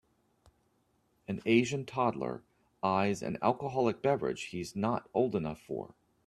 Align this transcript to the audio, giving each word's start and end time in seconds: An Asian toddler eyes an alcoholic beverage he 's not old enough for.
An 1.27 1.43
Asian 1.45 1.85
toddler 1.85 2.41
eyes 2.81 3.21
an 3.21 3.37
alcoholic 3.43 4.01
beverage 4.01 4.45
he 4.45 4.63
's 4.63 4.75
not 4.75 5.07
old 5.13 5.35
enough 5.35 5.61
for. 5.61 5.93